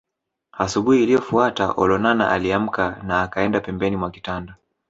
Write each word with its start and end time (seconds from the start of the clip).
Asubuhi 0.51 1.03
iliyofuata 1.03 1.71
Olonana 1.71 2.31
aliamka 2.31 2.99
na 3.03 3.21
akaenda 3.21 3.59
pembeni 3.61 3.97
mwa 3.97 4.11
kitanda 4.11 4.55